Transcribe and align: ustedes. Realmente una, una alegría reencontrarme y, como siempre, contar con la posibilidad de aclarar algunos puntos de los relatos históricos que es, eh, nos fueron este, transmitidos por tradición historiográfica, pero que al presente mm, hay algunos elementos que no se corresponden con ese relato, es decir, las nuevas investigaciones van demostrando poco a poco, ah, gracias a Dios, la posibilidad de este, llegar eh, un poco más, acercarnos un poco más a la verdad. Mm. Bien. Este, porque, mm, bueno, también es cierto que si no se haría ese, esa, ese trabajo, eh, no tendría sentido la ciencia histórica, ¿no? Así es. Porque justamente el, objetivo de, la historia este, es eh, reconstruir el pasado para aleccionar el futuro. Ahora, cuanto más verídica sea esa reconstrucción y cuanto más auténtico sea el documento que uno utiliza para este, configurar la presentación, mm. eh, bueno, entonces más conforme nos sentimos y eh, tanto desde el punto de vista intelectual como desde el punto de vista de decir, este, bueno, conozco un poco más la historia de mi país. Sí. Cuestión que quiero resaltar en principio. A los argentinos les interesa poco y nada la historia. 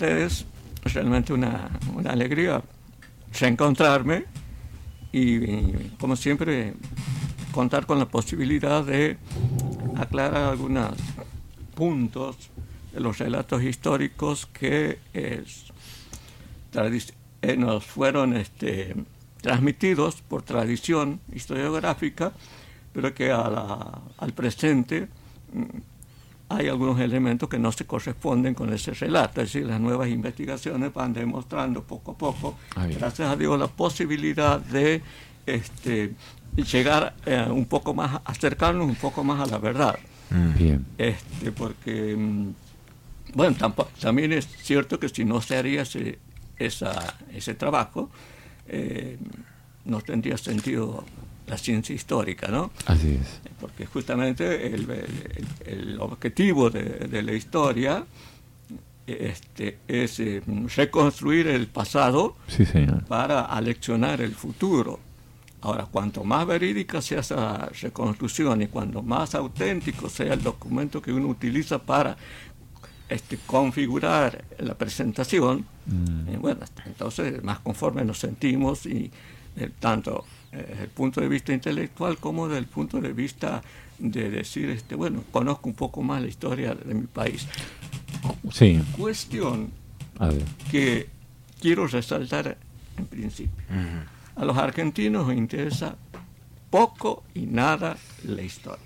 ustedes. 0.00 0.46
Realmente 0.82 1.34
una, 1.34 1.68
una 1.94 2.12
alegría 2.12 2.62
reencontrarme 3.38 4.24
y, 5.12 5.90
como 6.00 6.16
siempre, 6.16 6.72
contar 7.52 7.84
con 7.84 7.98
la 7.98 8.06
posibilidad 8.06 8.82
de 8.82 9.18
aclarar 9.98 10.44
algunos 10.44 10.94
puntos 11.74 12.48
de 12.94 13.00
los 13.00 13.18
relatos 13.18 13.62
históricos 13.62 14.46
que 14.46 15.00
es, 15.12 15.66
eh, 17.42 17.56
nos 17.58 17.84
fueron 17.84 18.34
este, 18.38 18.96
transmitidos 19.42 20.22
por 20.22 20.42
tradición 20.42 21.20
historiográfica, 21.30 22.32
pero 22.94 23.12
que 23.12 23.30
al 23.30 24.32
presente 24.34 25.08
mm, 25.52 25.89
hay 26.50 26.68
algunos 26.68 26.98
elementos 27.00 27.48
que 27.48 27.60
no 27.60 27.70
se 27.70 27.86
corresponden 27.86 28.54
con 28.54 28.72
ese 28.72 28.92
relato, 28.92 29.40
es 29.40 29.52
decir, 29.52 29.66
las 29.66 29.80
nuevas 29.80 30.08
investigaciones 30.08 30.92
van 30.92 31.12
demostrando 31.12 31.84
poco 31.84 32.10
a 32.10 32.18
poco, 32.18 32.58
ah, 32.74 32.86
gracias 32.86 33.28
a 33.28 33.36
Dios, 33.36 33.56
la 33.56 33.68
posibilidad 33.68 34.58
de 34.58 35.00
este, 35.46 36.12
llegar 36.56 37.14
eh, 37.24 37.46
un 37.48 37.66
poco 37.66 37.94
más, 37.94 38.20
acercarnos 38.24 38.84
un 38.88 38.96
poco 38.96 39.22
más 39.22 39.48
a 39.48 39.50
la 39.50 39.58
verdad. 39.58 39.96
Mm. 40.30 40.58
Bien. 40.58 40.86
Este, 40.98 41.52
porque, 41.52 42.16
mm, 42.16 42.48
bueno, 43.34 43.56
también 44.00 44.32
es 44.32 44.46
cierto 44.46 44.98
que 44.98 45.08
si 45.08 45.24
no 45.24 45.40
se 45.40 45.56
haría 45.56 45.82
ese, 45.82 46.18
esa, 46.58 47.14
ese 47.32 47.54
trabajo, 47.54 48.10
eh, 48.66 49.18
no 49.84 50.00
tendría 50.00 50.36
sentido 50.36 51.04
la 51.50 51.58
ciencia 51.58 51.94
histórica, 51.94 52.46
¿no? 52.48 52.70
Así 52.86 53.18
es. 53.20 53.40
Porque 53.60 53.84
justamente 53.84 54.66
el, 54.66 55.98
objetivo 56.00 56.70
de, 56.70 57.22
la 57.22 57.32
historia 57.32 58.04
este, 59.06 59.78
es 59.88 60.20
eh, 60.20 60.42
reconstruir 60.76 61.48
el 61.48 61.66
pasado 61.66 62.36
para 63.08 63.46
aleccionar 63.46 64.20
el 64.20 64.34
futuro. 64.34 65.00
Ahora, 65.62 65.86
cuanto 65.90 66.22
más 66.22 66.46
verídica 66.46 67.02
sea 67.02 67.20
esa 67.20 67.66
reconstrucción 67.82 68.62
y 68.62 68.68
cuanto 68.68 69.02
más 69.02 69.34
auténtico 69.34 70.08
sea 70.08 70.32
el 70.34 70.42
documento 70.42 71.02
que 71.02 71.12
uno 71.12 71.26
utiliza 71.26 71.78
para 71.78 72.16
este, 73.08 73.38
configurar 73.44 74.44
la 74.58 74.74
presentación, 74.74 75.66
mm. 75.86 76.28
eh, 76.28 76.38
bueno, 76.38 76.60
entonces 76.86 77.42
más 77.42 77.58
conforme 77.58 78.04
nos 78.04 78.18
sentimos 78.18 78.86
y 78.86 79.10
eh, 79.56 79.70
tanto 79.80 80.24
desde 80.52 80.82
el 80.82 80.88
punto 80.88 81.20
de 81.20 81.28
vista 81.28 81.52
intelectual 81.52 82.18
como 82.18 82.48
desde 82.48 82.58
el 82.58 82.66
punto 82.66 83.00
de 83.00 83.12
vista 83.12 83.62
de 83.98 84.30
decir, 84.30 84.70
este, 84.70 84.94
bueno, 84.94 85.22
conozco 85.30 85.68
un 85.68 85.74
poco 85.74 86.02
más 86.02 86.22
la 86.22 86.28
historia 86.28 86.74
de 86.74 86.94
mi 86.94 87.06
país. 87.06 87.46
Sí. 88.52 88.80
Cuestión 88.96 89.70
que 90.70 91.08
quiero 91.60 91.86
resaltar 91.86 92.56
en 92.96 93.06
principio. 93.06 93.62
A 94.36 94.44
los 94.44 94.56
argentinos 94.56 95.28
les 95.28 95.38
interesa 95.38 95.96
poco 96.70 97.24
y 97.34 97.46
nada 97.46 97.96
la 98.24 98.42
historia. 98.42 98.78